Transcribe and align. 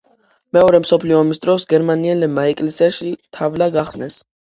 მეორე 0.55 0.77
მსოფლიო 0.85 1.19
ომის 1.23 1.39
დროს 1.43 1.65
გერმანელებმა 1.73 2.45
ეკლესიაში 2.53 3.13
თავლა 3.39 3.69
გახსნეს. 3.77 4.19